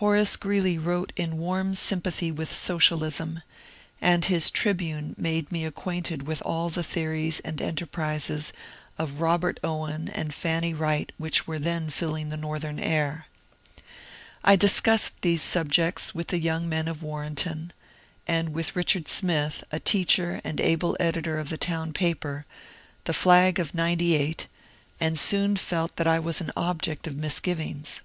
[0.00, 3.42] Horace Ghreeley wrote in warm sympathy with socialism,
[4.00, 8.54] and his'' Tribune" made me acquainted with all the theories and enterprises
[8.96, 13.26] of Robert Owen and Fanny Wright which were then filling the Northern air.
[14.42, 17.74] I discussed these subjects with the young men of Warrenton,
[18.26, 22.46] and with Richard Smith, a teacher and able editor of the town paper,
[23.00, 24.46] ^' The Flag of '98,"
[24.98, 28.00] and soon felt that I was an object of mis givings.